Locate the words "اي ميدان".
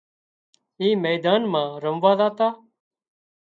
0.81-1.41